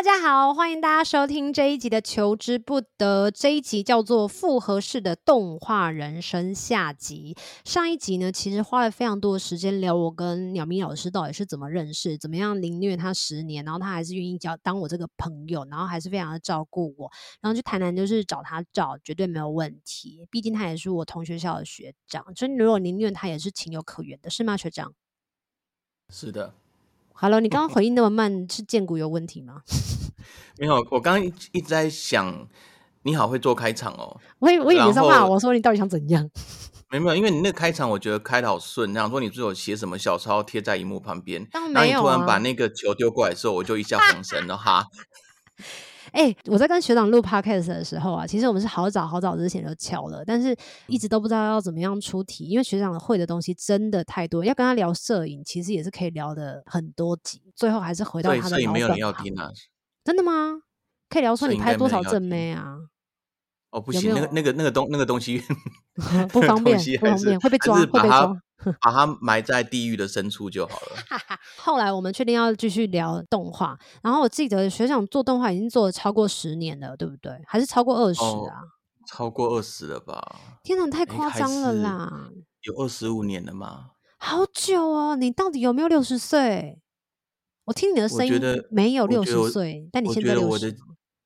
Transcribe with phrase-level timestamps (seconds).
[0.00, 3.28] 大家好，欢迎大家收听这一集的《求之不得》。
[3.30, 7.36] 这一集叫做复合式的动画人生下集。
[7.66, 17.10] 上一集呢，其实花了非常多的时间聊我跟鸟咪老师到底是怎么认识，怎么样凌虐他十年，然后他还是愿意交当我这个朋友，然后还是非常的照顾我，
[17.42, 20.26] 然后去台南就是找他找，绝对没有问题。
[20.30, 24.94] 毕竟他也是我同学校的学长，所以如果凌虐他也是情有可原的，是吗，学长？
[26.08, 26.54] 是的。
[27.22, 29.60] Hello，你刚刚回应那么慢，是荐骨有问题吗？
[30.56, 32.48] 没有，我刚刚一直在想，
[33.02, 34.18] 你好会做开场哦。
[34.38, 36.30] 我以我以为是骂我说你到底想怎样？
[36.88, 44.86] 没有，因为你那个开场我觉得开的好顺，然后说你最后写什么小抄贴在荧幕旁边，当然啊，你突然把那个球丢过来的时候，我就一下慌神了哈。
[46.12, 58.72] 哎、欸，我在跟学长录 podcast 的时候啊，其实我们是好早好早之前就敲了，但是一直都不知道要怎么样出题，因为学长会的东西真的太多，要跟他聊摄影，其实也是可以聊的很多集，最后还是回到他的老本行。
[58.72, 59.50] 没有人要听啊？
[60.04, 60.60] 真的吗？
[61.08, 62.76] 可以聊说你拍多少正妹啊？
[63.70, 65.42] 哦，不行，有有那个那个那个东那个东西
[66.32, 68.36] 不方便，不方便会被抓，会被抓。
[68.82, 70.96] 把它埋在地狱的深处就好了。
[71.56, 77.32] 后来我们确定要继续聊动画，然后我记得学长做动画已经做了超过十年了，对不对？
[77.46, 78.60] 还是超过二十啊？
[79.08, 80.36] 超过二十了吧？
[80.62, 82.28] 天哪，太夸张了啦！
[82.64, 83.92] 有二十五年了吗？
[84.18, 85.16] 好久哦！
[85.16, 86.82] 你到底有没有六十岁？
[87.64, 88.38] 我听你的声音
[88.70, 90.76] 没有六十岁，但你现在六十。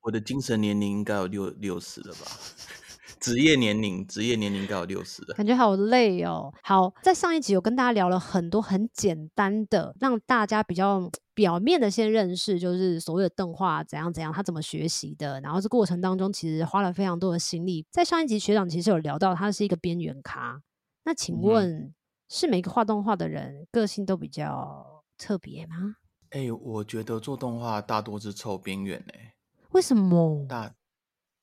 [0.05, 2.27] 我的精神年龄应该有六六十了吧？
[3.19, 6.53] 职业年龄，职业年龄该有六十了，感觉好累哦。
[6.61, 15.41] 好，在上一集有跟大家聊了很多很简单的，让大家比较表面的先认识，就是所谓的动画怎样怎样，他怎么学习的。
[15.41, 17.83] 然后这过程当中其实花了非常多的心力。
[17.89, 20.61] 在上一集学长其实有聊到，他是一个边缘咖。
[21.05, 21.93] 那请问，嗯、
[22.29, 25.95] 是每个画动画的人个性都比较特别吗？
[26.29, 29.34] 哎、欸，我觉得做动画大多是凑边缘哎。
[29.75, 30.45] 为什么？
[30.47, 30.73] 大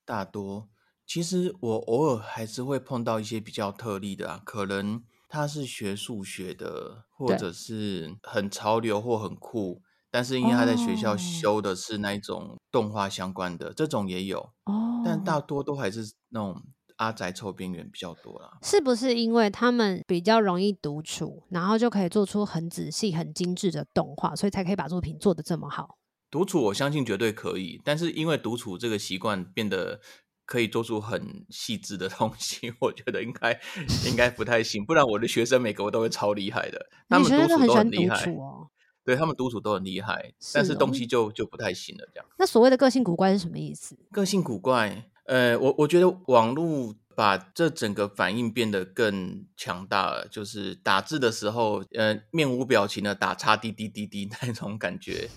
[0.06, 0.70] 大多。
[1.06, 15.03] 其实我偶尔还是会碰到一些比较特例的啊，可能他是学数学的，或者是很潮流或很酷，但是因为他在学校修的是那种动画相关的，这种也有哦。
[15.04, 16.62] 但大多都还是那种
[16.97, 18.56] 阿宅臭边缘比较多啦。
[18.62, 25.99] 是不是因为他们比较容易独处，然后就可以做出很仔细、很精致的动画，所以才可以把作品做得这么好？
[26.32, 30.00] 独处我相信绝对可以，但是因为独处这个习惯变得。
[30.44, 33.59] 可以做出很细致的 东西，我觉得应该
[34.04, 36.91] 应该不太行，不然我的学生每个我都会超厉害的。
[37.09, 38.69] 他们独处都很厉害，哦、
[39.04, 42.06] 对他们独处都很厉害，是哦、但是东西就就不太行了。
[42.12, 43.97] 这样，那所谓的个性古怪是什么意思？
[44.10, 55.31] 个性古怪，呃，我我觉得网络把这整个反应变得更强大了，就是打字的时候，呃，面无表情的打叉 滴滴滴滴那种感觉，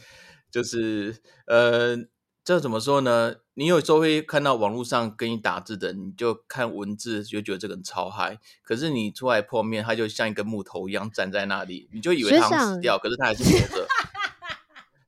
[0.56, 1.18] 就是
[1.48, 2.06] 呃。
[2.48, 3.38] 这怎么说呢？
[3.56, 8.38] 你有时候会看到网络上跟你打字的，你就看文字就觉得这个人超嗨。
[8.62, 13.88] 可是你出来破面，他就像一根木头一样站在那里，你就以为他死掉，可是他还是活着。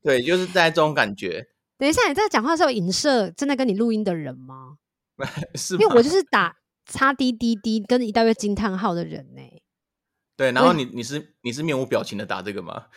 [0.01, 1.47] 对，就是在这种感觉。
[1.77, 4.79] 等一下，你在讲话的时候影射正在跟你录音的人吗？
[5.53, 5.81] 是吗？
[5.83, 6.55] 因为我就是打
[6.87, 9.41] 叉滴滴滴跟一大堆惊叹号的人呢。
[10.35, 12.87] 对，然后你你是你是面无表情的打这个吗？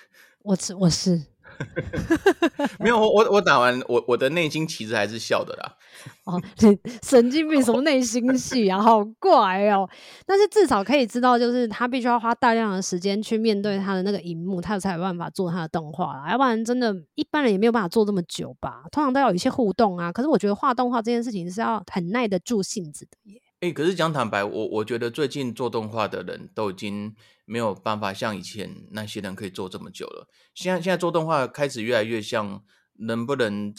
[0.44, 1.26] 我是我是。
[2.80, 5.76] 没有我我我打完我我的内心其实还是笑的啦。
[6.24, 6.40] 哦，
[7.02, 9.88] 神经病什么内心戏啊，好怪哦。
[10.24, 16.30] 但是至少可以知道，就是他必须要花大量的时间去面对他的那个荧幕，他才有办法做他的动画啦。
[16.30, 18.84] 要不然真的一般人也没有办法做这么久吧。
[18.90, 20.10] 通常都要有一些互动啊。
[20.10, 23.40] 可是我觉得画动画这件事情是要很耐得住性子的耶。
[23.60, 30.26] 哎、欸，可是讲坦白，我我觉得最近做动画的人都已经没有办法像以前那些人可以做这么久了。
[30.54, 32.64] 现在现在做动画开始越来越像，
[32.94, 33.74] 能不能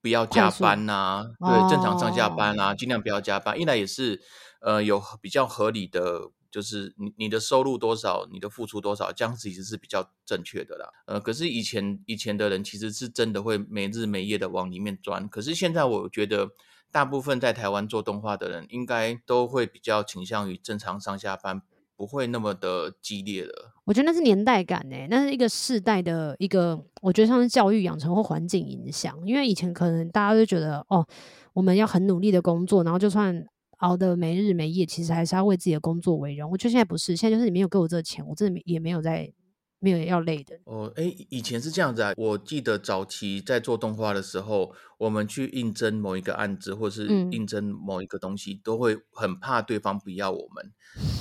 [0.00, 1.26] 不要加班呐、啊？
[1.38, 3.60] 对，正常上下班啊，尽量不要加班。
[3.60, 4.22] 一来也是，
[4.62, 10.88] 呃，有比较合理的，就是你你的收入多少，你的付出多少，这样子其实是比较正确的啦。
[11.04, 15.28] 呃，可是以前以前的人其实是真的会没日没夜的往里面钻。
[15.28, 16.48] 可是现在我觉得。
[16.92, 21.62] 大部分在台湾做动画的人，应该都会比较倾向于正常上下班，
[21.96, 23.72] 不会那么的激烈了。
[23.84, 29.16] 我觉得那是年代感诶，那是一个世代的一个，我觉得像是教育养成或环境影响。
[29.26, 31.06] 因为以前可能大家都觉得，哦，
[31.52, 33.44] 我们要很努力的工作，然后就算
[33.78, 36.50] 熬得没日没夜，其实还是要为自己的工作为荣。
[36.50, 39.32] 我觉得现在不是，现在就是你没有给我这个钱，我真的也没有在
[39.80, 40.60] 没有要累的。
[40.64, 42.12] 哦，哎，以前是这样子啊。
[42.16, 50.72] 我记得早期在做动画的时候，我们去应征某一个案子，或是应征某一个东西，嗯、都会很怕对方不要我们，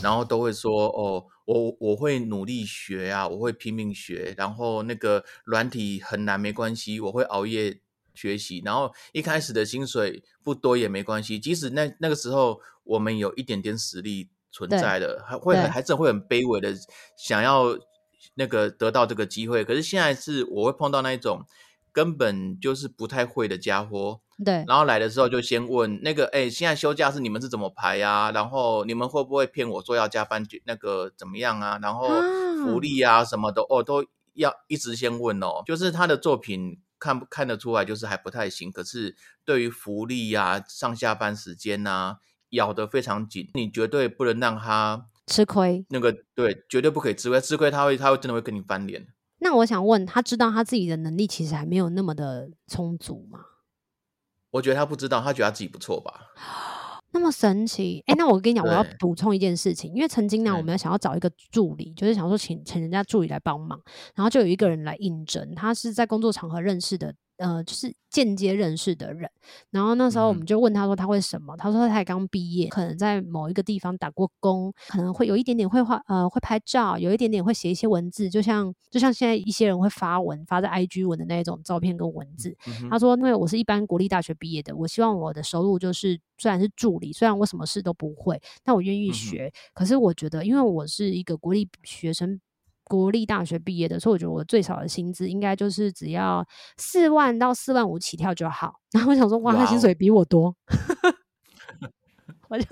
[0.04, 7.80] 然后都会说：“哦，我我会努力学啊，我会拼命学，然后那个软体很难没关系，我会熬夜
[8.14, 8.62] 学习。
[8.66, 16.76] 然后一开始的薪水不多也没关系，即使那那个时候我们有一点点实力存在的，还会还是会很卑微的
[17.16, 17.80] 想要。”
[18.36, 21.46] 那个得到这个机会，可是现在是我会碰到那一种
[21.92, 28.32] 根本就是不太会的家伙，对，然后来的时候就先问那个，哎，现在休假是你们是怎么排呀？
[28.32, 30.46] 然后你们会不会骗我说要加班？
[30.66, 31.80] 那个怎么样啊？
[31.82, 32.08] 然后
[32.64, 35.64] 福利啊什么的，哦，都要一直先问哦。
[35.66, 38.72] 就是他的作品看不看得出来，就是还不太行。
[38.72, 42.20] 可是对于福利啊、上下班时间啊，
[42.52, 45.08] 咬得非常紧，你绝对不能让他。
[45.30, 47.40] 吃亏，那个对，绝对不可以吃亏。
[47.40, 49.06] 吃亏他会，他会真的会跟你翻脸。
[49.38, 53.40] 那我想问他，知道他自己的能力其实还没有那么的充足吗？
[54.52, 56.32] 我觉得他不知道，他觉得他自己不错吧。
[57.12, 63.80] 那么神奇，哎，那我跟你讲，我要补充一件事情，因为曾经呢，我们想要找一个助理，就是想说请请人家助理来帮忙，
[64.16, 67.14] 然后就有一个人来应征，他是在工作场合认识的。
[67.40, 69.30] 呃，就是间接认识的人，
[69.72, 82.54] 然后那时候我们就问他说他会什么，嗯、他说他才刚毕业，可能在某一个地方打过工，可能会有一点点会画，呃，会拍照，有一点点会写一些文字，就像就像现在一些人会发文发在 IG 文的那种照片跟文字。
[82.68, 89.46] 嗯、他说，因为我是一般国立大学毕业的，我希望我的收入就是虽然是助理，虽然我什么事都不会，但我愿意学。
[89.46, 92.42] 嗯、可是我觉得，因为我是一个国立学生。
[92.90, 96.44] 国立大学毕业的，所以我觉得我最少的薪资应该就是只要
[96.78, 98.74] 四万到四万五起跳就好。
[98.92, 100.56] 然后我想说，哇，他薪水比我多，
[102.50, 102.66] 我就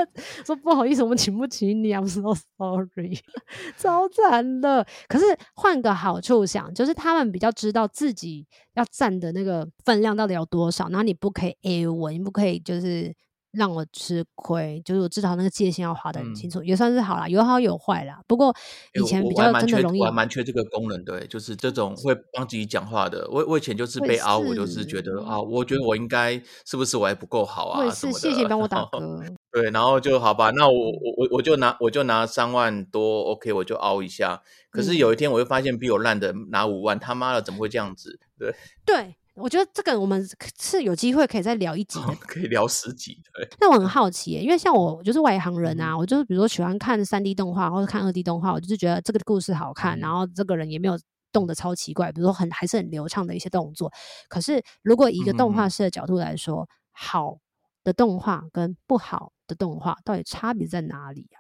[0.43, 2.21] 说不好意思，我们请不起你，I'm so
[2.57, 3.19] sorry，
[3.77, 4.83] 超惨的。
[5.07, 13.15] 可是换个好处想，就是他们比较知道自己要占的那个分量到底有多少，然后你不可以 A 我，你不可以就是。
[13.57, 18.21] 让我吃亏，就是我至少那个界限要划得很清楚，嗯、也算是好啦，有好有坏啦。
[18.27, 18.55] 不过
[18.93, 23.27] 以前比较真的容易，我还蛮缺这个功能的，就是这种会帮自己讲话的。
[23.31, 27.89] 我我以前就是被凹，我就是觉得啊，我觉得我应该是不是我还不够好啊？
[27.89, 29.23] 是，谢谢帮我打 歌。
[29.51, 34.41] 对，然后就好吧，那我我我我就拿我就拿三万多，OK，我就凹一下。
[34.69, 38.19] 可是有一天我又发现比我烂的拿五万，他妈的怎么会这样子？
[38.37, 38.53] 对
[38.85, 39.15] 对。
[39.39, 40.27] 我觉得这个我们
[40.59, 43.21] 是有机会可以再聊一集的， 可以聊十集。
[43.33, 50.99] 对，那我很好奇，因为像我，我就是外行人啊，嗯、我就是比如说喜欢看三 D 动画或者看二 D 动画，我就是觉得这个故事好看，嗯、然后这个人也没有
[51.31, 53.91] 动的超奇怪，比如说很还是很流畅的一些动作。
[54.27, 57.37] 可是如果以一个动画师的角度来说，嗯、好
[57.83, 61.37] 的动画跟不好的动画到底差别在哪里啊？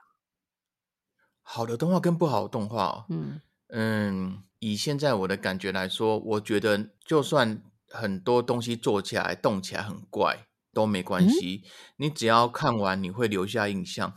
[1.41, 7.59] 好的动画跟不好的动画，嗯嗯，以现在我的感觉来说，我觉得就算。
[7.89, 14.13] 很多东西做起来、动起来很怪都没关系，嗯、你只要看完你会留下印象。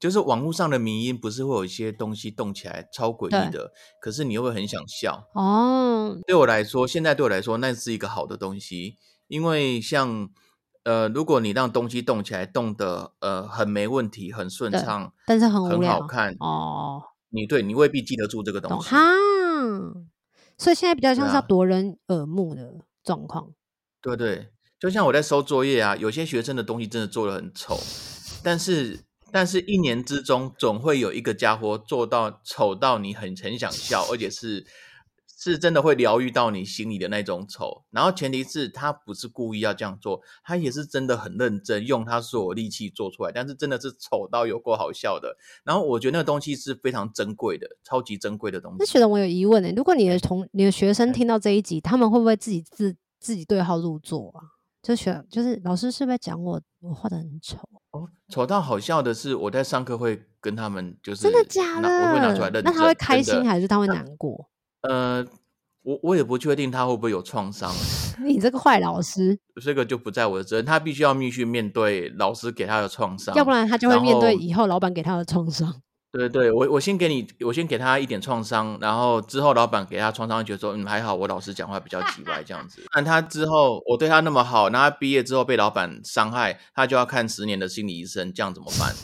[0.00, 6.16] 就是网络上的迷音不是会有一些东西动起来超诡异的，可是你又会很想笑哦。
[6.24, 8.96] 对我来说，现在对我来说那是一个好的东西，
[9.26, 10.30] 因为像
[10.84, 18.90] 呃，如果你让东西动起来动的呃很没问题、很顺畅，但是很很好看哦，你对你未必记得住这个东西。
[20.58, 23.54] 所以现在比较像是要夺人耳目的状况，
[24.02, 24.48] 对对，
[24.78, 27.78] 就像我在收作业啊，有些学生的东西真的做得很丑，
[28.42, 29.00] 但是
[29.32, 34.66] 但是一年之中总会有一个家伙做到丑到你很很想笑，而且是。
[35.40, 45.36] 是真的会疗愈到你心里的那种丑，然后前提是他不是故意要这样做，他也是真的很认真，用他所有力气做出来，但是真的是丑到有够好笑的。
[45.62, 48.78] 然后我觉得那个东西是非常珍贵的，超级珍贵的东西。
[48.80, 54.42] 那学长，我有疑问呢，如果你的同你的学生听到这一集，他们会不会自己自自己对号入座啊？
[54.82, 57.58] 就学就是老师是不是讲我我画的很丑？
[57.92, 64.48] 哦，丑到好笑的是，我在上课会跟他们就是真的假的，我会拿出来认真，那他会开心还是他会难过？
[64.82, 65.24] 呃，
[65.82, 67.72] 我我也不确定他会不会有创伤。
[68.24, 75.72] 你这个坏老师，这个就不在我的责任，他必须要必须面对老师给他的创伤，要不然他就会面对以后老板给他的创伤。
[76.10, 82.82] 对对，我我先给你，我先给他一点创伤，然后之后老板给他创伤，觉得说嗯还好，我老师讲话比较奇怪这样子。
[82.94, 88.94] 但他之后我对他那么好，那他毕业之后被老板伤害，他就要看十年的心理医生，这样怎么办？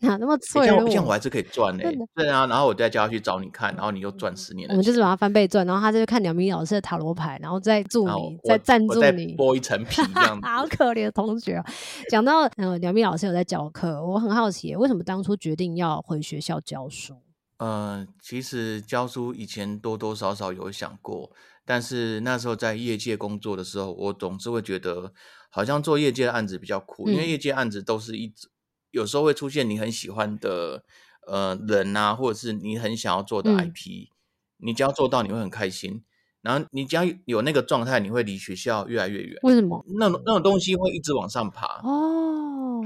[0.00, 0.84] 哪那么脆弱？
[0.84, 1.96] 这样我还是可以赚呢、欸。
[2.14, 4.68] 对啊，然后我再叫他去找你看，然后你又赚十年。
[4.68, 10.46] 我们就是把它翻倍赚，然后他就看鸟咪老师的塔罗牌，然后再助你，再赞助你，剥一层皮这样 子。
[10.46, 11.62] 好可怜的同学。
[12.10, 17.14] 讲到嗯，鸟咪老师有在教课，我很好奇，为什么当初决定要回学校教书？
[17.58, 21.30] 呃，其实教书以前多多少少有想过，
[21.64, 25.10] 但是那时候在业界工作的时候，我总是会觉得
[25.48, 28.50] 好像做业界的案子比较苦，嗯、因为业界案子都是一直
[28.96, 30.82] 有时候会出现你很喜欢的
[31.26, 34.12] 呃人啊，或者是你很想要做的 IP，、嗯、
[34.56, 36.02] 你只要做到你会很开心，
[36.46, 39.36] 然后你只要有那个状态，你会离学校越来越远。
[39.42, 39.84] 为什么？
[39.98, 42.80] 那种那种东西会一直往上爬哦。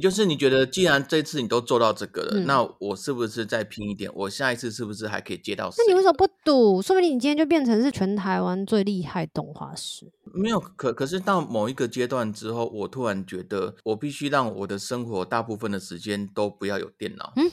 [0.00, 4.10] 就是你觉得，既然这次你都做到这个了，嗯、那我是不是再拼一点？
[4.14, 5.70] 我下一次是不是还可以接到？
[5.78, 6.82] 那你为什么不赌？
[6.82, 10.12] 说不定你今天就变成是全台湾最厉害动画师。
[10.34, 17.32] 没有，可可是到某一个阶段之后，我突然觉得，我必须让我的生活大部分的时间都不要有电脑。
[17.36, 17.50] 嗯？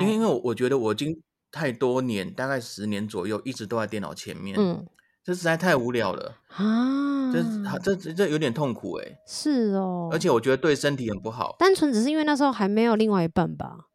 [0.00, 1.20] 因为因为我我觉得我已经
[1.56, 4.54] 太多年，大概十年左右，一直都在电脑前面。
[4.58, 4.86] 嗯。
[5.24, 7.32] 这实在太无聊了啊！
[7.32, 7.42] 这
[7.82, 9.18] 这这这有点痛苦哎。
[9.26, 11.56] 是哦，而且我觉得对身体很不好。
[11.58, 13.86] 单纯只是因为那时候还没有另外一半吧？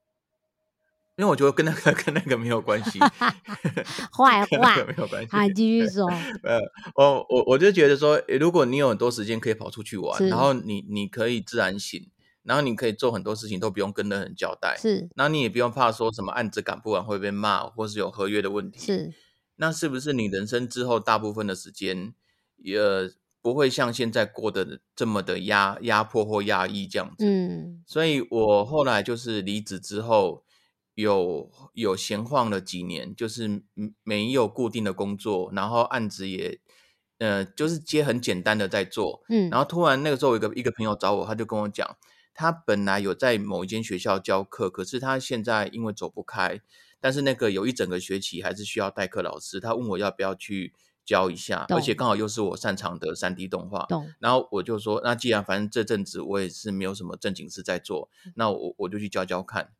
[1.15, 2.99] 因为我觉得跟那个跟那个没有关系。
[4.11, 5.29] 坏坏没有关系。
[5.31, 6.05] 还继续说。
[6.43, 6.59] 呃，
[6.95, 12.05] 我我我就觉得说，如果你有很多时间可以跑出去玩，然后你你可以自然醒，
[12.43, 15.09] 然后你可以做很多事情都不用跟任何人交代，是。
[15.15, 19.13] 然后你也不用怕说什么案子赶不完会被骂，或是有合约的问题，是。
[19.57, 22.15] 那是不是你人生之后大部分的时间
[22.57, 22.79] 也
[23.43, 27.25] 不会像现在过得这么的压压迫或压抑这样子？
[27.25, 30.43] 嗯，所以我后来就是离职之后
[30.95, 33.63] 有有闲晃了几年，就是
[34.03, 36.59] 没有固定的工作，然后案子也
[37.19, 41.97] 呃就是接很简单的在做，嗯，然后突然那个时候有一个一个朋友找我，他就跟我讲，
[42.33, 46.61] 他本来有在某一间学校教课，可是他现在因为走不开。
[46.99, 50.71] 但是那个有一整个学期还是需要代课老师，他问我要不要去
[51.03, 53.87] 教一下，而且刚好又是我擅长的三 D 动画，
[54.19, 59.71] 然后我就说，那既然反正这阵子我也是没有什么正经事在做，那我我就去教教看，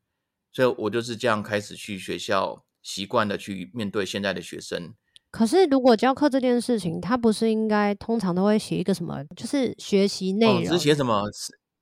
[0.51, 4.95] 所以我就是这样开始去学校，习惯的去面对现在的学生。
[5.29, 11.23] 可是如果教课这件事情，他不是应该通常都会写一个什么，就是学习内容，只、哦、写什么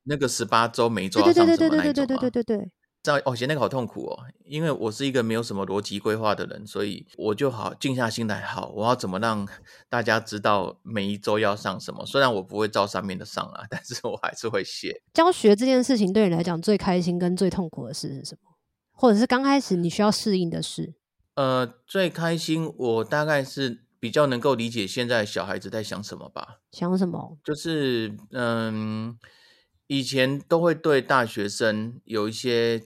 [0.10, 2.72] 那个十八周每周对对对对对对对对对对对，
[3.04, 9.48] 在哦，写那个好痛苦哦，因为我是一个没有什么逻辑规划的人，所以我就好静下心来，好，我要怎么让
[9.88, 12.04] 大家知道每一周要上什么？
[12.08, 16.12] 虽然我不会照上面的上啊，但是我还是会写教学这件事情。
[16.12, 18.50] 对你来讲，最开心跟最痛苦的事是什么？
[18.92, 20.96] 或者是刚开始你需要适应的事？
[21.36, 26.58] 呃，最开心，我大概是比较能够理解现在小孩子在想什么吧。
[26.72, 27.38] 想什么？
[27.44, 29.16] 就是嗯。
[29.90, 32.84] 以前都会对大学生有一些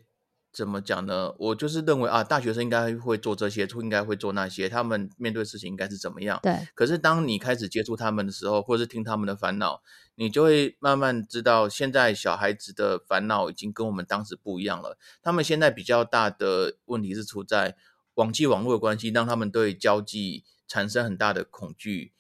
[0.54, 1.34] 怎么讲呢？
[1.38, 6.40] 我就是认为啊，大学生应该会做这些，应该会做那些，他们面对事情应该是怎么样？
[6.42, 6.66] 对。
[6.74, 9.82] 可是当你开始接触他们的时候，或是听他们的烦恼，
[10.16, 14.98] 你就会慢慢知道，现在小孩子的烦恼已经跟我们当时不一样了。
[15.22, 17.76] 他们现在比较大的问题是出在
[18.14, 22.14] 网际网络的关系，让他们对交际产生很大的恐惧。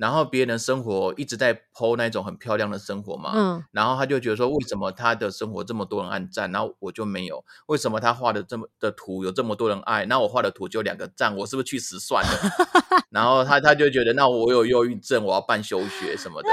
[0.00, 7.44] 然后别人生活一直在 po 那种很漂亮的生活嘛，嗯，然后他就觉得说，为什么他的生活这么多人按赞，然后我就没有？
[7.66, 12.30] 为什么他画的这么的图有这么多人爱，那我画的图就两个赞，我是不是去死算了？
[13.12, 16.48] 然后他他就觉得，那我有忧郁症，我要办休学什么的。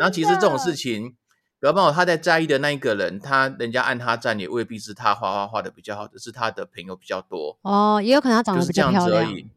[0.00, 1.14] 然后其实这种事情，
[1.60, 9.06] 不要帮我，他在在意的那一个人，他人家按他赞也未必是他画画画的比较好的，是他的朋友比较多哦，也有可能他长得比较漂亮。
[9.06, 9.48] 就是这样子而已。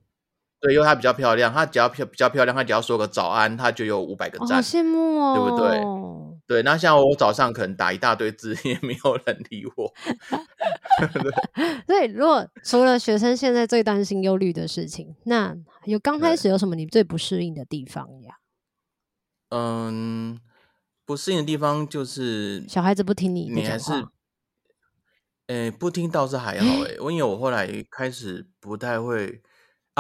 [0.62, 5.82] 对，因为她比较漂亮，她只要漂比较漂亮，她只要说个早安，她就有五百个赞，哦，好羡慕哦，对不对？
[6.48, 9.94] 对，那像我早上可能打一大堆字， 也没有人理我。
[11.88, 18.36] 所以，如果除了学生现在最担心忧虑的事情，那有刚开始有什么你最不适应的地方呀？
[19.50, 20.40] 嗯，
[21.06, 23.92] 不适应的地方就是小孩子不听你，你还是，
[25.48, 29.42] 诶，不听倒是还好诶，因为我后来开始不太会。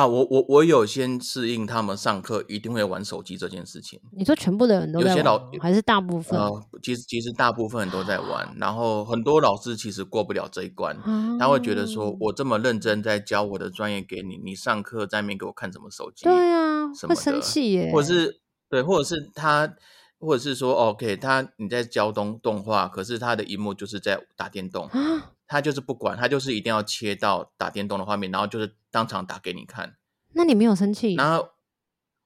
[0.01, 4.00] 啊，我我我有先适应他们上课一定会玩手机这件事情。
[4.12, 6.39] 你说全部的人都在玩，有些老还是大部分？
[6.39, 16.24] 呃，其实其实大部分人都在玩，啊、然后很多老师其实过不了这一关，啊、他会觉得说，我这么认真在教我的专业给你，你上课在那边给我看什么手机？
[16.24, 17.91] 对啊，什么会生气耶？
[17.93, 19.72] 或者是对，或者是他，
[20.20, 24.88] 或者是说，OK，他你在教动动画，可是他的荧幕就是在打电动。
[24.88, 29.95] 啊他就是不管，他就是一定要切到打电动的画面，然后就是当场打给你看。
[30.33, 31.15] 那你没有生气？
[31.15, 31.50] 然后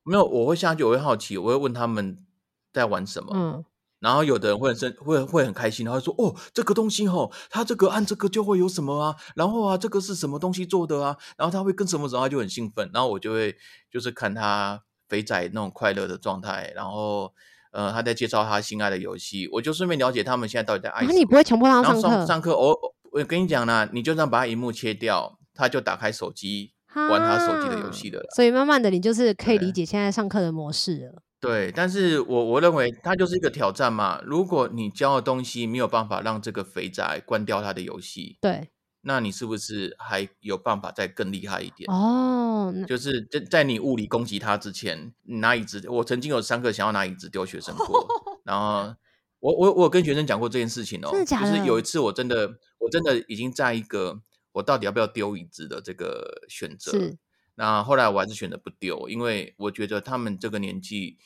[0.03, 2.25] 没有，我会下去，我会好奇，我会问他们
[2.73, 3.31] 在玩什么。
[3.33, 3.63] 嗯，
[3.99, 9.15] 然后有的人会很生，会会很开心，然后说：“哦，这个东西哦，他这个按这个就会有什么啊？
[9.35, 11.15] 然后啊，这个是什么东西做的啊？
[11.37, 12.89] 然后他会跟什么什么，他就很兴奋。
[12.93, 13.55] 然后我就会
[13.91, 17.33] 就是看他肥仔那种快乐的状态，然后。”
[17.75, 21.11] 呃，他在介绍他心爱的游戏，我就顺便了解他们现在到底在爱什么。
[21.11, 22.01] 那你不会强迫他上课？
[22.01, 22.73] 上上课，哦，
[23.11, 28.25] 我跟你讲啦，你就算把他荧幕切掉，他就打开手机玩他手机的游戏的了。
[28.35, 31.21] 所以慢慢的，你就是可以理解现在上课的模式了。
[31.39, 34.19] 对，但是我我认为它就是一个挑战嘛。
[34.25, 38.69] 如果你教的东西没有办法让这个肥宅关掉他的游戏，对，
[39.01, 41.87] 那你是不是还有办法再更厉害一点？
[41.91, 45.87] 哦，就是在在你物理攻击他之前，你拿椅子。
[45.87, 48.07] 我曾经有上课想要拿椅子丢学生过，
[48.43, 48.95] 然后
[49.39, 51.51] 我我我有跟学生讲过这件事情哦，真的假的？
[51.51, 54.19] 就是有一次我真的我真的已经在一个
[54.55, 56.91] 我到底要不要丢椅子的这个选择。
[56.91, 57.17] 是，
[57.55, 61.17] 那后来我还是选择不丢，因为我觉得他们这个年纪。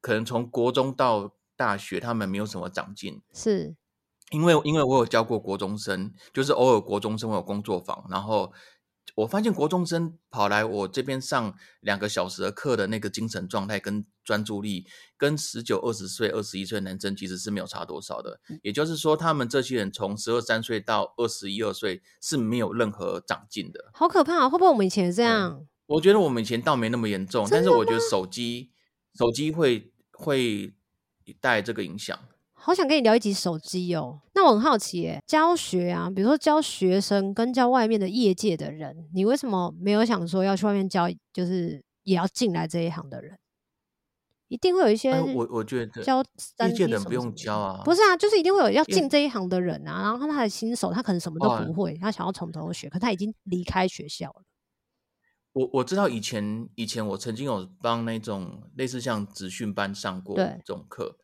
[0.00, 3.74] 可能从国中到大学，他们没有什么长进，是
[4.30, 8.52] 因为因为我有教过国中生，就是偶尔国中生我有工作坊，然后
[9.16, 18.40] 我发现国中生跑来我这边上两个小时的课的那个精神状态跟专注力，跟十九、二十岁、二十一岁男生其实是没有差多少的。
[18.62, 23.90] 也就是说，他们这些人从十二三岁到二十一二岁是没有任何长进的。
[23.92, 24.48] 好可怕啊！
[24.48, 25.66] 会不会我们以前也这样？
[25.86, 28.70] 我觉得我们以前倒没那么严重，但是我觉得手机。
[29.14, 30.74] 手机会会
[31.38, 32.18] 带这个影响，
[32.64, 34.20] 好想跟你聊一集手机哦。
[34.34, 43.36] 那我很好奇，欸，教学啊，比如说教学生跟教外面的业界的人，你为什么没有想说要去外面教，就是也要进来这一行的人？
[44.46, 46.22] 一定会有一些，我我觉得教
[46.60, 50.02] 业界的人不用教啊，不是啊，就是一定会有要进这一行的人啊。
[50.02, 54.42] 然后他的新手，他可能什么都不会，他想要从头学，可他已经离开学校了。
[55.54, 61.16] 我我知道以前以前我曾经有帮那种类似像职训班上过这种课，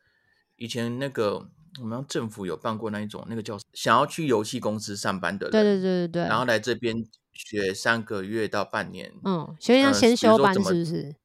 [0.59, 1.49] 以前那个
[1.81, 11.15] 我们政府有办过那一种，那个叫想要去游戏公司上班的人，对对对对对，然后来这边学三个月到半年，嗯，学像先修班是不是？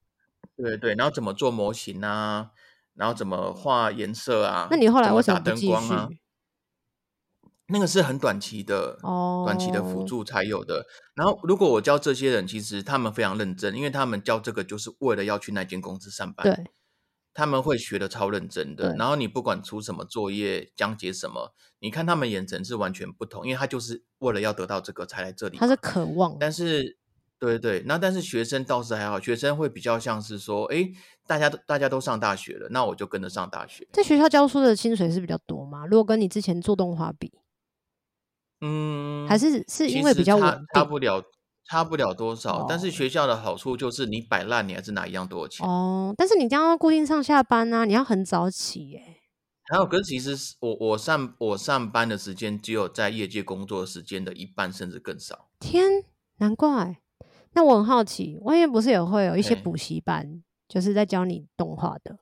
[0.57, 2.51] 对对，然后怎么做模型啊，
[2.95, 4.69] 然后怎么画颜色啊？
[4.71, 6.09] 那你后来为什么灯光啊？
[7.69, 9.47] 那个是很短期的，oh.
[9.47, 10.85] 短期的辅助才有的。
[11.15, 16.45] 然后，如果我教这些人，其实他们非常认真，因为他们教这个就是为了要去那间公司上班。
[16.45, 16.67] 对，
[17.35, 18.95] 他们会学的超认真的。
[18.97, 25.59] 然后你不管出什么作业、讲解什么，你看他们眼神是完全不同，因为他就是为了要得到这个才来这里。
[25.59, 26.37] 他是渴望。
[26.39, 26.97] 但是，
[27.39, 30.89] 对对，那但是学生倒是还好，学生会比较像是说，哎，
[31.27, 33.87] 大家都大家都上大学了，那我就跟着上大学。
[33.93, 35.85] 在学校教书的薪水是比较多吗？
[35.85, 37.33] 如果跟你之前做动画比？
[38.61, 41.23] 嗯，还是是因为比较稳定，差不了，
[41.65, 42.61] 差不了多少。
[42.61, 46.15] 哦、但是学校的好处就是你摆烂，你还是拿一样多钱哦。
[46.17, 49.03] 但是你这样固定上下班啊，你要很早起耶。
[49.65, 55.49] 还有，可是其实我我上我上班的时间只有在业界工作时间的一半，甚至更少。
[55.59, 56.05] 天，
[56.39, 56.99] 难怪。
[57.53, 62.19] 那我很好奇，外面不是也会有一些补习班，就是在教你动画的？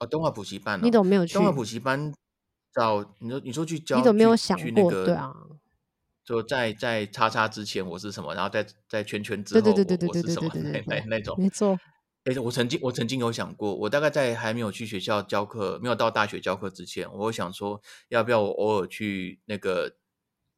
[0.00, 1.34] 哦，动画补习班、哦，你怎么没有去？
[1.34, 2.12] 动画补习班。
[2.72, 4.70] 找你说，你说去教，你怎么没有想过？
[4.70, 5.34] 那个、对啊，
[6.30, 9.76] 说在在叉叉之前我是什么，然后在在圈圈之后我
[10.08, 11.76] 我是什么， 那那那种，没错，
[12.24, 19.96] 哎，我曾经我曾经有想过，我大概在还没有去学校教课，没有到大学教课之前，我想说要不要我偶尔去那个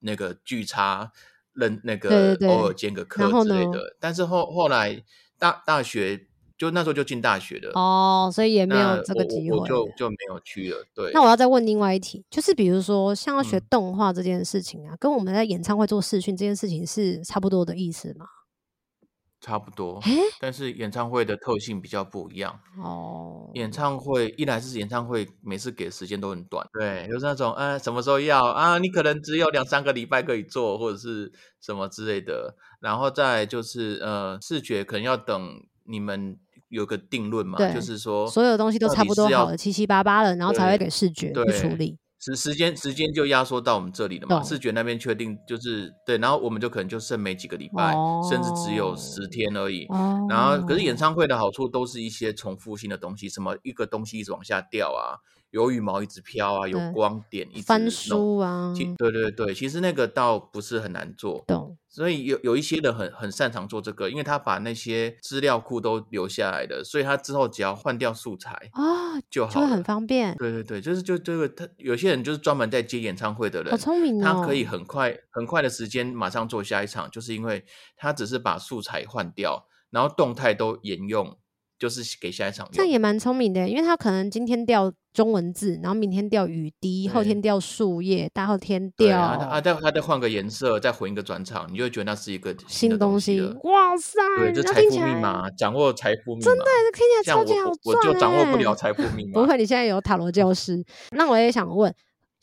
[0.00, 1.12] 那个聚差，
[1.52, 5.02] 任那个，偶尔兼个课之类的，但是后后来
[5.38, 6.28] 大大学。
[6.62, 10.86] 就那时候就进大学了哦，所以也没有这个机会，就就没有去了。
[10.94, 18.26] 对，那我要再问另外一题，就是比如说像要学动画这件事情啊，嗯、跟我们在演唱会做视讯这件事情是差不多的意思吗？
[19.40, 23.50] 差不多，欸、但是演唱会的特性比较不一样哦。
[23.54, 28.78] 演唱会一来是演唱会，每次给的时间都很短，对，就是那种，呃，什么时候要啊？
[28.78, 32.54] 你可能只有两三个礼拜可以做，或者是什么之类的。
[32.80, 36.38] 然后再就是，呃，视觉可能要等你们。
[36.72, 41.98] 有个定论嘛，就是说所有东西都差不多好了，七七八八了，然后才会给视觉去处理。
[42.18, 49.84] 时时间时间就压缩到我们这里了嘛，视觉那边确定就是对，然后我们就可能就剩没几个礼拜，哦、甚至只有十天而已。
[49.86, 55.18] 哦、然后可是演唱会的好处都是一些重复性的东西，什么一个东西一直往下掉啊。
[55.52, 61.76] 有羽毛一直飘啊，有光点一直翻书啊，对对对，其实那个倒不是很难做，懂。
[61.88, 70.34] 所以有有一些人很很擅长做这个，因为他把那些资料库都留下来的，所以他之后只要换掉素材啊就好，就会很方便。
[70.38, 77.62] 对对对，就是就这个他有些人就是专门在接演唱会的人，好聪明哦，他可以很快很快的时间马上做下一场，就是因为
[77.94, 81.36] 他只是把素材换掉，然后动态都沿用。
[81.78, 93.40] 就是给下一场，这样也蛮聪明的，因为他可能今天调中文字，然后明天掉雨滴，后天掉树叶，大后天掉啊，啊再他再换个颜色，再混一个转场，你就会觉得那是一个新的东西。
[93.64, 94.20] 哇塞！
[94.38, 97.76] 对，就财富密码，掌握财富密码，真的，这听起来超级好赚。
[97.84, 99.40] 我就掌握不了财富密 码。
[99.40, 100.82] 不会，你现在有塔罗教师。
[101.10, 101.94] 那我也想问，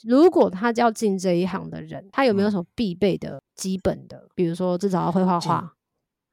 [0.04, 4.18] 如果他要进这一行的人，他有没有什么必备的基本的？
[4.18, 5.74] 嗯、比如说，至少要会画画，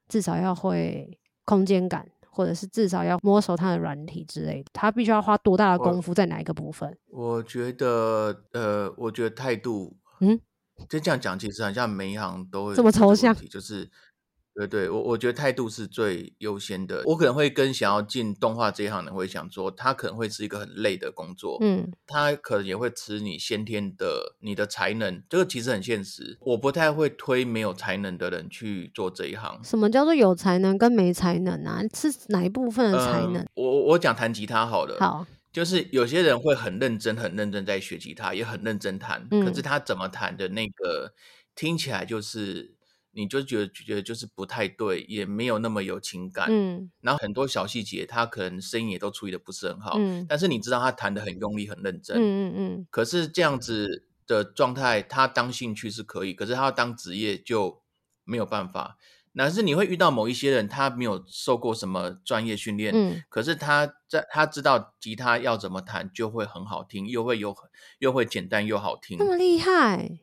[0.07, 4.69] 至少要会空间感，或者是至少要摸熟它的软体之类的。
[4.73, 6.95] 他必须要花多大的功夫在哪一个部分？
[7.09, 10.39] 我，我觉得，呃，我觉得态度，嗯，
[10.87, 13.89] 就这样讲，其实好像每一行都会这么抽象，就是。
[14.57, 17.03] 对对，我我觉得态度是最优先的。
[17.05, 26.39] 我可能会跟想要进动画这一行的人会想说，他可能会是一个很累的工作，嗯，他可能也会吃你先天的你的才能，这个其实很现实。
[26.41, 29.63] 我不太会推没有才能的人去做这一行。
[29.63, 31.83] 什么叫做有才能跟没才能啊？
[31.93, 33.35] 是哪一部分的才能？
[33.35, 41.13] 嗯、我我讲弹吉他好了，好，就是有些人会很认真很认真在学吉他，也很认真弹，嗯、可是他怎么弹的那个
[41.53, 42.76] 听起来就是。
[43.17, 57.81] 你就觉得觉得就是不太对，也没有那么有情感，嗯，然后很多小细节他可能声音也都处理的不是很好，嗯，但是你知道他弹的很用力很认真，嗯嗯嗯，可是这样子的状态，他当兴趣是可以，可是他要当职业就
[58.23, 58.97] 没有办法。
[59.39, 67.55] 但是你会遇到某一些人，他没有受过什么专业训练，嗯，可是他在他知道吉他要怎么弹就会很好听，又会有
[67.99, 70.19] 又会简单又好听，那么厉害。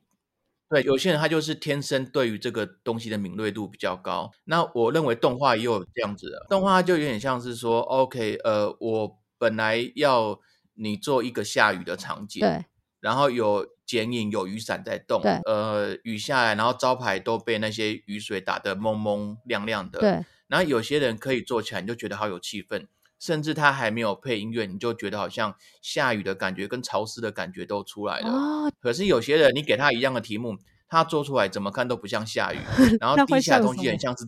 [0.69, 4.31] 对，有些人他就是天生对于这个东西的敏锐度比较高。
[4.45, 10.41] 那我认为动画也有这样子的，动画就有点像是说，OK，呃，我本来要
[10.75, 12.65] 你做一个下雨的场景，对，
[13.01, 20.25] 然后有剪影，有雨伞在动，对，呃，雨下来，然后招牌都被那些雨水打得蒙蒙亮亮的，对。
[20.47, 22.87] 然后有些人可以做起来，你就觉得好有气氛。
[23.25, 28.29] 甚至它还没有配音乐，你就觉得好像下雨的感觉跟潮湿的感觉都出来了。
[28.29, 30.59] 哦、可是有些人，你给他一样的题目，
[30.91, 32.59] 他做出来怎么看都不像下雨，
[33.01, 34.27] 然后滴下的东西很像是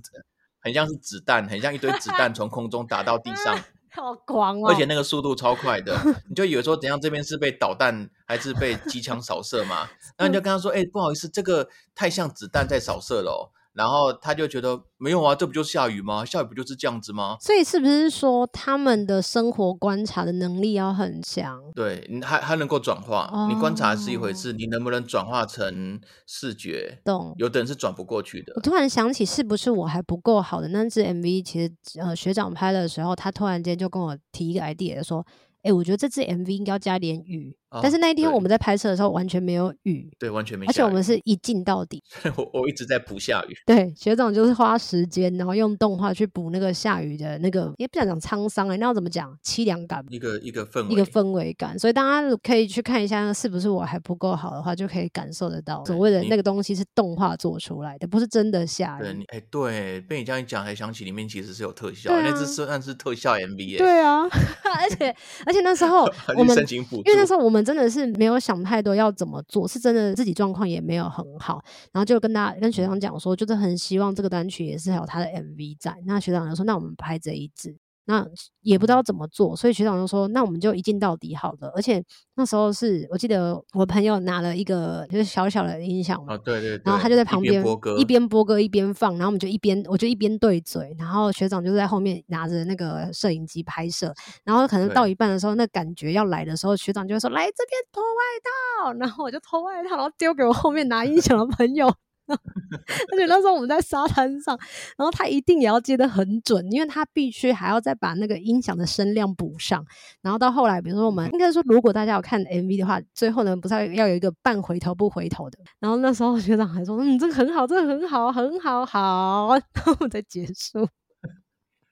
[0.61, 4.71] 很像是子弹，很像一堆子弹从空中打到地上， 好狂哦！
[4.71, 5.95] 而且那个速度超快的，
[6.31, 9.91] 你就以为说怎样这边是被导弹还是被机枪扫射嘛？
[10.17, 16.25] 然后你就跟他说：“哎、欸，不好意思，这个太像子弹在扫射了、哦。”然后他就觉得没有啊，这不就是下雨吗？
[16.25, 17.37] 下雨不就是这样子吗？
[17.41, 21.61] 所以是不是说他们的生活观察的能力要很强？
[21.75, 23.29] 对，你还还能够转化。
[23.31, 26.99] 哦、你观察是一回事，你能不能转化成视觉？
[27.05, 27.35] 懂。
[27.37, 28.55] 有的人是转不过去的。
[28.57, 31.45] 我突然想起，是不是我还不够好的那支 MV？
[31.45, 35.27] 其实呃，学长拍的时候，他突然间就跟我提一个 idea，说。
[35.63, 42.03] 哎，我觉得这支 MV 应该要加点雨，哦、但是那一天我们在拍摄的时候完全没有雨，对，完全没而且我们是一镜到底。
[42.37, 43.57] 我我一直在补下雨。
[43.67, 49.37] 对，学长就是花时间，然后用动画去补那个下雨的那个，也不想讲沧桑哎，那要怎么讲？
[49.45, 51.77] 凄凉感，一个一个氛围，一个氛围感。
[51.79, 59.03] 所以大家可以去看一下，是不是我还不够好的话，就可以感受得到所谓的那个东西是动画做出来的，不是真的下雨。
[59.03, 63.79] 对，哎，对，被你这样一讲，才想起里面其实是有特效，啊、那支算是特效 MV。
[63.79, 66.07] 对啊， 而且而且那时候。
[66.37, 75.97] 我们因为那时候我们我们真的是没有想太多要怎么做，是真的自己状况也没有很好，然后就跟大家跟学长讲说，就是很希望这个单曲也是有他的 MV 在。
[76.05, 77.75] 那学长就说，那我们拍这一支。
[78.07, 78.27] 那
[78.63, 82.03] 也不知道怎么做，所以学长就说：“那我们就一镜到底好了。”而且
[82.37, 87.63] 那时候是我记得我朋友拿了一个就是小小的音响嘛，哦，对对对，然后他就在旁边
[87.99, 94.15] 一边播歌一边放，然后我们就一边我就一边对嘴，然后学长就在后面拿着那个摄影机拍摄，
[94.45, 101.93] 然后可能到一半的时候，那感觉要来的时候，学长就会说：“来这边脱外套。”然后我就脱外套，然后丢给我后面拿音响的朋友。
[103.13, 104.59] 而且那时候我们在沙滩上，
[104.97, 109.85] 然后他一定也要接得很准，因为他必须还要再把那个音响的声量补上。
[110.23, 115.59] 然后到后来，比如说我们应该说，如果大家有看 MV 的话，最后呢不是要有一个半回头不回头的。
[115.81, 120.89] 然后那时候学长还说：“嗯，这个很好，这个很好，很好，好。” 然后我们再结束。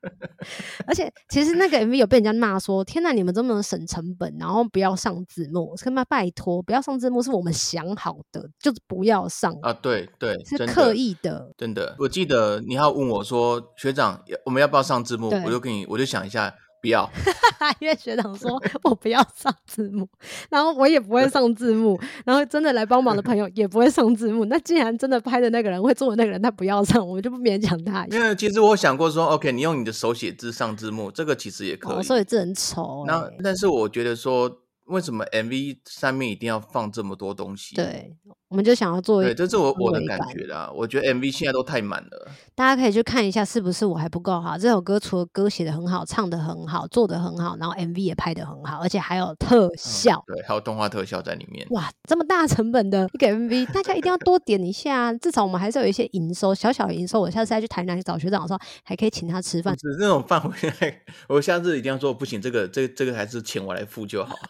[0.86, 9.72] 而且其实那个 MV 有被人家骂说：“天哪，你们这么能省成本，然后不要上字幕。”他妈拜托，不要上字幕是我们想好的，就是不要上啊！
[9.72, 11.94] 对对，是刻意的，真的。
[11.98, 16.54] 我记得你还问我说：“学长，我们要不要上字幕？”我就跟你，我就想一下。
[16.84, 17.10] 不要，
[17.80, 20.06] 因为学长说 我不要上字幕，
[20.50, 24.44] 然后我也不会上字幕，然后真的来帮忙的朋友也不会上字幕。
[24.44, 28.06] 那既然真的拍的那个人会做的那个人他不要上，我们就不勉强他。
[28.08, 32.02] 因为其实我想过说，OK，你用你的手写字上字幕，这个其实也可以。
[32.02, 33.06] 手写字很丑、欸。
[33.06, 34.60] 那但是我觉得说。
[34.86, 37.74] 为什么 MV 上面一定要放这么多东西？
[37.74, 38.14] 对，
[38.54, 39.26] 我们就想要做一。
[39.26, 40.70] 对，这是我我的感觉啦。
[40.72, 42.28] 我觉得 MV 现在都太满了。
[42.54, 44.56] 大家可以去看一下，是不是我还不够好？
[44.56, 50.24] 这首歌除了歌写的很好，唱的很好，做的很好，然后 MV 也拍的很好，而且还有特效。
[50.28, 51.66] 嗯、对，还有动画特效在里面。
[51.70, 55.12] 哇，这么大成本的一个 MV，大家一定要多点一下。
[55.14, 57.20] 至少我们还是有一些营收，小小的营收。
[57.20, 59.76] 我下次再去台南找学长的时候，还可以请他吃饭。
[59.76, 64.36] 是那种饭，我现在我下次一定要说不行，这个这个、这个还是钱我来付就好。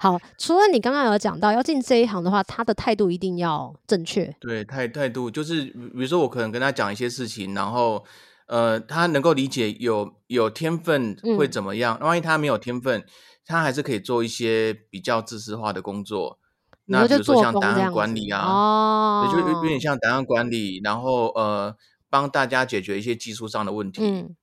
[0.00, 4.34] 好，除了你刚刚有讲到要进这一行的话，他的态度一定要正确。
[4.40, 8.04] 对，态态度就是，比如说我可能跟他讲一些事情，然后
[8.48, 11.98] 呃，他能够理解有有天分会怎么样。
[12.00, 13.04] 万、嗯、一他没有天分，
[13.44, 16.38] 他还是可以做一些比较知识化的工作。
[16.86, 21.76] 那比如说像档案管理啊，哦，就有点像档案管理，然后呃，
[22.08, 24.02] 帮大家解决一些技术上的问题。
[24.02, 24.36] 嗯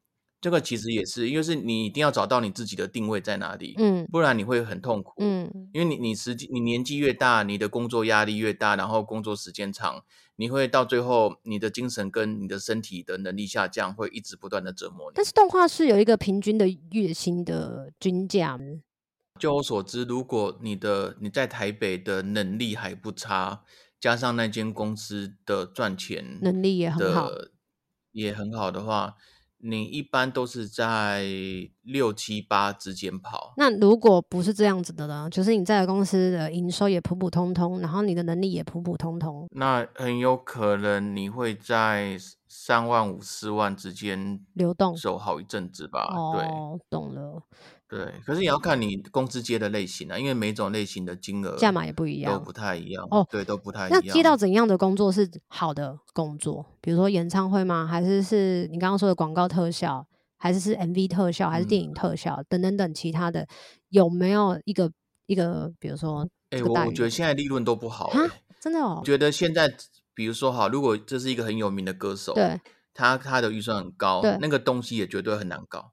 [0.44, 10.04] 这个其实也是，因为是你一定要找到你自己的定位在哪里，嗯，不然你会很痛苦，嗯，因为你你实际你年纪越大，你的工作压力越大，然后工作时间长，
[10.36, 15.14] 你会到最后你的精神跟你的身体的能力下降，会一直不断的折磨你。
[15.16, 18.60] 但是动画是有一个平均的月薪的均价。
[19.40, 23.64] 就我所知，如果你的你在台北的能力还不差，
[23.98, 27.30] 加上那间公司的赚钱能力也很好，
[28.12, 29.16] 也很好的话。
[29.66, 31.24] 你一般都是在
[31.84, 33.54] 六七八之间跑。
[33.56, 35.30] 那如果不是这样子的呢？
[35.32, 42.18] 就是你在公司的营收也普普通通，然后你的能力也普普通通，那很有可能你会在
[42.56, 46.08] 三万五四万之间流动，走好一阵子吧。
[46.34, 47.42] 对，哦，懂了。
[47.88, 53.26] 对，可是也要看你公司接的类型啊，因为每种类型的金额价码也不一样，都不太一样哦。
[53.30, 54.02] 对，都不太一样。
[54.06, 56.64] 那接到怎样的工作是好的工作？
[56.80, 57.88] 比如说演唱会吗？
[57.88, 60.06] 还是是你刚刚说的广告特效？
[60.38, 61.50] 还是是 MV 特效？
[61.50, 62.36] 还是电影特效？
[62.36, 63.48] 嗯、等等等其他的，
[63.90, 64.92] 有没有一个
[65.26, 65.72] 一个？
[65.80, 68.98] 比如说，哎、欸，我我觉得现在利润都不好、欸，真的哦。
[69.00, 69.74] 我觉得现在，
[70.14, 72.60] 比如说哈，如果这是一个很有名的歌手，对，
[72.94, 75.92] 他他的预算很高，对，那个东西也绝对很难搞。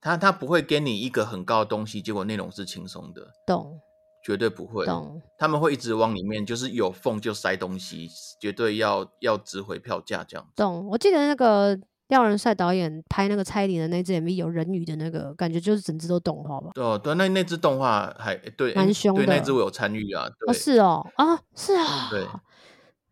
[0.00, 3.78] 他他不会给你一个很高的东西，结果内容是轻松的，懂？
[4.24, 5.20] 绝对不会，懂？
[5.38, 8.08] 他们会一直往里面，就是有缝就塞东西，
[8.40, 10.46] 绝对要要值回票价这样。
[10.56, 10.86] 懂？
[10.88, 16.70] 我记得那个廖仁帅导演拍那个蔡依林的那支 MV 有人鱼的那个感觉，就是整支都动画吧？
[16.74, 20.26] 对对，那那支动画还对蛮凶的，对那支我有参与啊。
[20.46, 22.26] 哦，是哦，啊，是啊，对。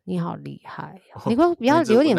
[0.09, 2.16] 你好厉害，你 会比较有点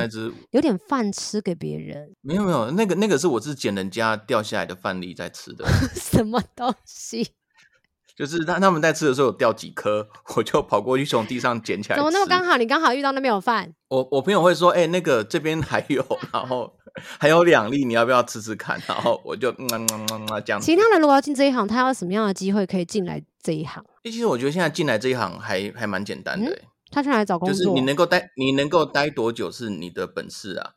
[0.51, 2.07] 有点饭吃给别人？
[2.21, 5.65] 没有没有，那个那个是我是捡人家掉下来的饭粒在吃的。
[5.95, 7.31] 什么东西？
[8.15, 11.95] 就是他他们在吃的时候有掉几颗，我就跑过去从地上捡起来。
[11.95, 12.57] 怎么那么刚好？
[12.57, 13.73] 你刚好遇到那边有饭？
[13.87, 16.71] 我我朋友会说，哎、欸，那个这边还有，然后
[17.17, 18.79] 还有两粒，你要不要吃吃看？
[18.87, 20.61] 然后我就嗯嗯嗯嗯这样。
[20.61, 23.83] 其他人如果要进这一行，他要什么样的机会可以进来这一行？
[24.03, 26.53] 其实我觉得现在进来这一行还还蛮简单的、欸。
[26.53, 27.53] 嗯他去哪里找工作？
[27.53, 30.71] 就是你能够待，你能够待多久是你的本事啊。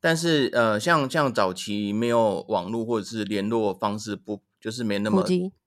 [0.00, 5.22] 但是呃，像像早期没有网络或者是联络方式不，就是没那么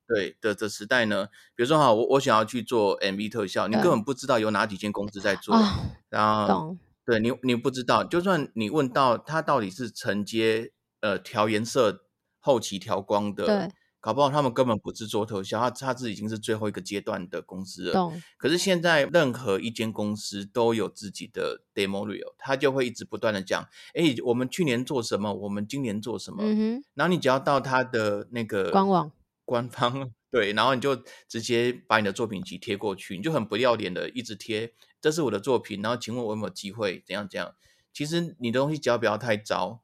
[0.06, 1.26] 对的的时代呢。
[1.54, 12.04] 比如说哈，我我想要去做 MV 特效，你根本不知道有哪几间公司在做，啊、然后对你你不知道，就算你问到他到底是承接呃调颜色、
[12.40, 13.70] 后期调光的。
[14.04, 17.92] 对搞不好他们根本不是做特效，他他是已经是最后一个阶段的公司了。
[17.94, 18.22] 懂。
[18.36, 23.62] 可是现在任何一间公司都有自己的 demo reel，他就会一直不断的讲，
[23.94, 26.42] 哎、欸，我们去年做什么，我们今年做什么。
[26.42, 26.84] 嗯哼。
[26.92, 29.10] 然后你只要到他的那个官网
[29.46, 30.94] 官方，对，然后你就
[31.26, 37.02] 直接把你的作品集贴过去，你就很不要脸的一直贴，这是我的作品，然后请问我有没有机会？
[37.06, 37.54] 怎样怎样？
[37.92, 39.80] 其实你的东西只要不要太糟。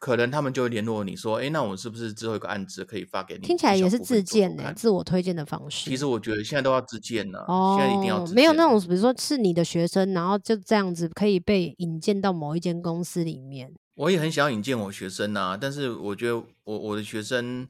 [0.00, 3.40] 可能他们就会联络你说，哎，那我们是不是之后有个案子可以发给你？
[3.40, 5.90] 听起来也是自荐呢，自我推荐的方式。
[5.90, 8.32] 其实我觉得现在都要自荐了，哦，现在一定要自。
[8.32, 13.72] 没有那种，比如说是你的学生，然后就这样子可以被引荐到某一间公司里面。
[13.96, 17.66] 我也很想引荐我学生啊，但是我觉得我我的学生，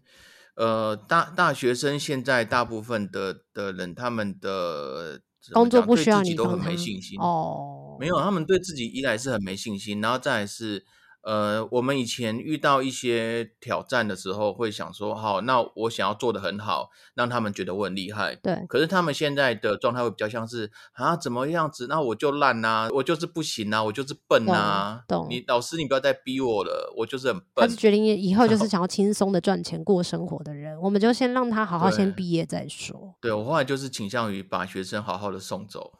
[0.57, 5.19] 呃，大大学生现在大部分的的人，他们的
[5.55, 7.97] 工作不需要你，都很没信心哦。
[7.99, 10.85] 没有，他们对自己一来是很没信心，然后再来是。
[11.23, 18.35] 呃，我们以前遇到一些挑战的时候，会想说，好，那我想要做的很好，让他们觉得我很厉害。
[18.37, 18.65] 对。
[18.69, 21.87] 可是他们现在的状态会比较像是啊，怎么样子？
[21.89, 25.03] 那我就烂啊，我就是不行啊，我就是笨啊。
[25.07, 25.27] 懂。
[25.29, 27.67] 你老师，你不要再逼我了，我就是很笨。
[27.67, 33.15] 他是决定以后就是 想要轻松的赚钱过生活的人，我们就先让他好好先毕业再说。
[33.21, 35.93] 对，我后来就是倾向于把学生好好的送走。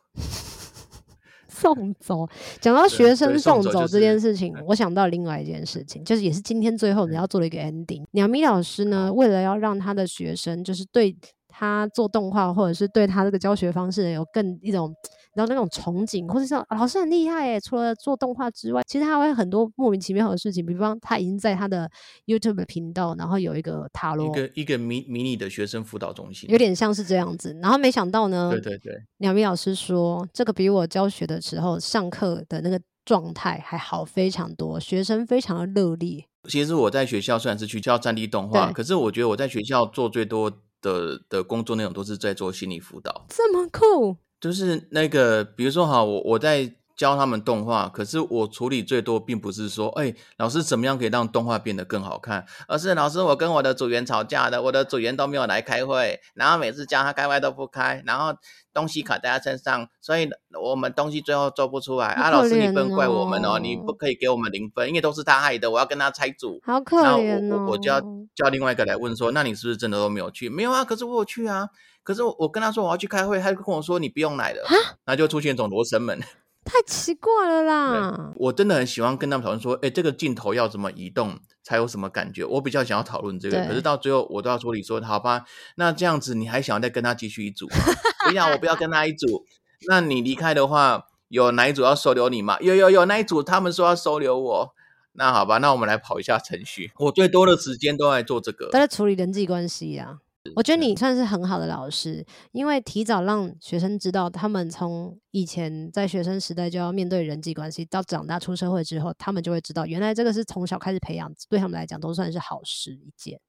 [1.59, 2.29] 送走，
[2.61, 8.05] 讲到学生送走这件事情，我想到另外一件事情，就是也是今天最后你要做的一个 ending。
[8.13, 11.17] 鸟咪老师呢，为了要让他的学生，就是对
[11.49, 14.95] 他做动画，或者是对他这个教学方式有更一种。
[15.39, 20.67] 然后那种憧憬，或者说老师很厉害耶，除了做动画之外，其实他还会很多莫名其妙的事情。
[20.67, 21.89] 比方，他已经在他的
[22.27, 27.57] YouTube 频道，然后有一个塔罗，一个一个迷迷你的学生辅导中心，有点像是这样子。
[27.63, 36.25] 然后没想到呢，对对对，鸟咪老师说，这个比我教学的时候上课的那个状态还好非常多，学生非常的热烈。
[36.49, 44.17] 其实我在学校虽然是去教战地动画，可是我觉得我在学校做最多的的工作内容都是在做心理辅导，这么酷。
[44.41, 46.75] 就是那个，比如说哈，我我在。
[46.99, 58.35] 教他们动画，可是我处理最多，并不是说，哎，老师怎么样可以让动画变得更好看，而是老师，我跟我的组员吵架的，我的组员都没有来开会，然后每次叫他开会都不开，然后
[58.79, 60.31] 东西卡在他身上，所以
[60.63, 62.15] 我们东西最后做不出来。
[62.15, 66.61] 哦、啊，老师，你不能怪我们哦，你不可以给我们零分，因为都是他害的，我要跟他拆组。
[66.65, 68.01] 好可怜我我我就要
[68.37, 70.49] 叫另外一个来问说，那你是不是真的都没有去？
[70.49, 71.69] 没有啊，可是我有去啊，
[72.05, 74.63] 可是我我跟他说我要去开会，他就跟我说你不用来了，
[75.07, 76.21] 那就出现一种罗生门。
[76.69, 78.33] 太奇怪了啦！
[78.37, 82.45] 我真的很喜欢跟他们讨论说，哎、欸，这个镜头要怎么移动才有什么感觉？
[82.45, 85.45] 我比较想要讨论这个，可是到最后我都要说，你说好吧，
[85.77, 87.77] 那这样子你还想要再跟他继续一组吗？
[88.29, 89.47] 不要，我不要跟他一组。
[89.89, 92.59] 那你离开的话，有哪一组要收留你吗？
[92.61, 94.75] 有有有，那一组他们说要收留我。
[95.13, 96.93] 那好吧，那我们来跑一下程序。
[96.99, 100.19] 我最多的时间都在做这个，都在处理人际关系呀。
[100.57, 113.41] 我觉得你算是很好的老师，因为提早让学生知道，他们从以前在学生时代就要面对人际关系，到长大出社会之后，他们就会知道，原来这个是从小开始培养，对他们来讲都算是好事一件。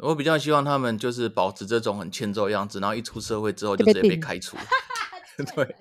[0.00, 4.56] 我比较希望他们就是保持这种很欠揍的样子，然后一出社会之后就直接被开除。
[5.54, 5.76] 对，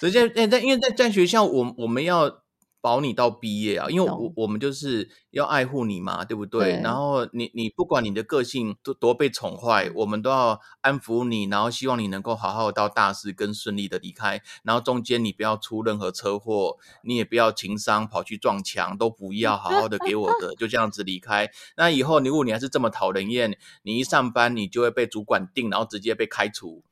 [0.00, 2.42] 直接诶，在因为在在学校，我我们要。
[2.80, 6.74] 保你到毕业啊，因为我我们就是要爱护你嘛，对不对？
[6.74, 21.50] 对，然后你你不管你的个性多多被宠坏，我们都要安抚你，然后希望你能够好好到大四更顺利的离开，然后中间你不要出任何车祸，你也不要情伤跑去撞墙，都不要好好的给我的，就这样子离开。
[21.76, 26.82] 那以后如果你还是这么讨人厌，你一上班你就会被主管定，然后直接被开除。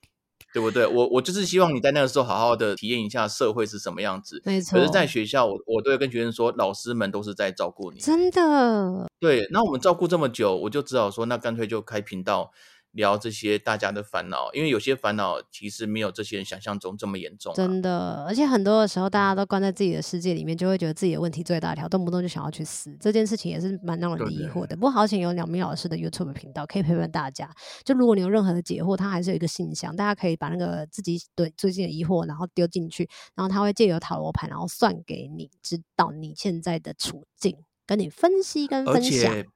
[0.56, 0.86] 对不对？
[0.86, 4.40] 我我就是希望你在那个时候好好的体验一下社会是什么样子。
[4.42, 4.78] 没错。
[4.78, 8.00] 可是，在学校，我我都会跟学生说，老师们都是在照顾你。
[8.00, 9.06] 真的。
[9.20, 12.50] 对，那我们照顾这么久，我就只好说，那干脆就开频道。
[12.96, 17.54] 聊这些大家的烦恼，因为有些烦恼其实没有这些人想象中这么严重。
[17.54, 22.96] 真的，而且很多的时候大家都关在自己的世界里面，就会觉得自己的问题最大条，动不动就想要去死。
[22.98, 24.74] 这件事情也是蛮让人疑惑的。
[24.74, 27.48] 不过好险有两名老师的 YouTube 频道可以陪伴大家。
[27.84, 37.56] 就如果你有任何的解惑，他还是有一个信箱，大家可以把那个自己对最近的疑惑，然后丢进去，然后他会借由塔罗牌，然后算给你，知道你现在的处境，
[37.86, 39.30] 跟你分析跟分享。
[39.30, 39.46] 而且，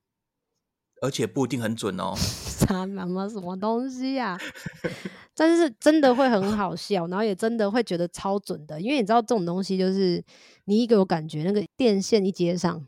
[1.00, 2.14] 而且不一定很准哦。
[2.66, 4.40] 他妈妈什么东西呀、啊？
[5.34, 10.22] 但是真的会很好笑，然后也真的会觉得超准的，因为你知道这种东西就是
[10.66, 12.84] 你一个有感觉，那个电线一接上。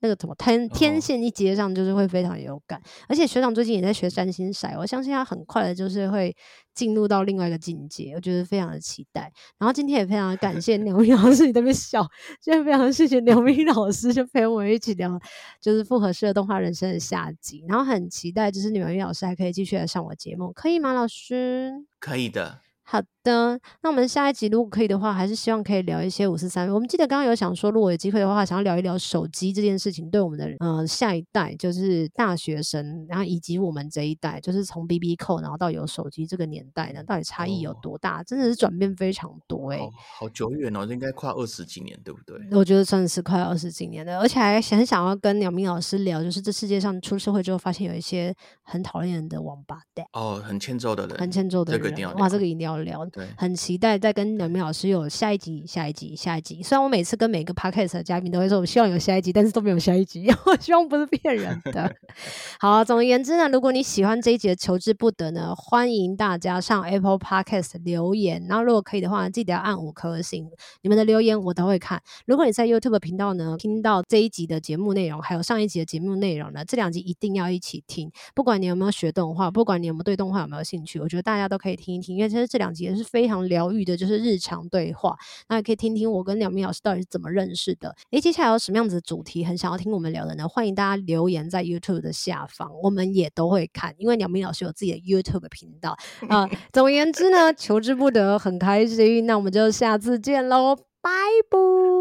[0.00, 2.78] 那个什么天天线一接上，就是会非常有感。
[2.78, 2.86] Oh.
[3.08, 6.36] 而且学长最近也在学占星骰，我相信他很快的就是会
[6.74, 9.32] 进入到另外一个境界，我觉得非常的期待。
[9.58, 12.06] 然后今天也非常的感谢 牛咪老师，你在那边笑，
[12.42, 15.18] 现在非常谢谢牛咪老师，就陪我们一起聊，
[15.60, 17.64] 就是复合式的动画人生的下集。
[17.66, 20.92] 然后很期待，就是鸟咪老师还可以继续来上我节目，可以吗？
[20.92, 21.72] 老师？
[21.98, 22.60] 可以的。
[22.88, 26.72] 好的，那我们下一集如果可以的话，还是希望可以聊一些五四三。
[26.72, 38.20] 我们记得刚刚有想说，如果有机会的话，想要聊一聊手机这件事情对我们的呃下一代，就是大学生，然后以及我们这一代，就是从 BB Call 然后到有手机这个年代呢，到底差异有多大？
[38.20, 42.38] 哦、真的是转变非常多哎、欸，好久远哦，应该快二十几年，对不对？
[42.56, 52.76] 我觉得算是快二十几年的，而且还很想要跟鸟明老师聊，就是这世界上出社会之后，发现有一些很讨厌人的王八蛋哦，很欠揍的人，很欠揍的人，这个一定要哇，这个一定要。
[52.76, 53.04] 聊
[53.36, 56.62] 很期待再跟鸟咪老师有下一集、下一集、下一集。
[56.62, 60.26] 虽然我每次跟每个 podcast 的嘉宾都会说，我希望有下一集，但是都没有下一集。
[60.46, 61.94] 我希望不是骗人的。
[62.60, 68.44] 好，总而言之呢，如果你喜欢这一集的求之不得呢，欢迎大家上 Apple Podcast 留言。
[68.48, 70.48] 然后如果可以的话，记得要按五颗星。
[70.82, 72.02] 你们的留言我都会看。
[72.26, 78.10] 如果你在 YouTube 频道呢，听到这一集的节目内容，还有上一集的节目内容呢，这两集一定要一起听。
[78.34, 85.16] 不管你有没有学动画，不管你有没有对动画有没有兴趣，我觉得大家都可以听一听，因为其实这两集也是非常疗愈的，就是日常对话。
[85.48, 87.94] 那也可以听听我跟鸟明老师到底是怎么认识的。
[88.10, 90.48] 诶，接下来有什么样子的主题很想要听我们聊的呢？
[90.48, 95.96] 欢迎大家留言在 YouTube 的下方，我们也都会看，因为鸟明老师有自己的 YouTube 频道
[96.28, 96.50] 啊、呃。
[96.72, 99.24] 总而言之呢，求之不得，很开心。
[99.26, 101.10] 那我们就下次见喽，拜
[101.48, 101.58] 拜，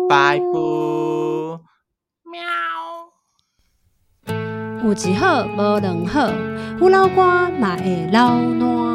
[0.10, 0.44] 拜拜，
[2.32, 2.42] 喵。
[4.84, 6.32] 有一好无两好，
[6.80, 8.95] 胡老瓜嘛会老烂。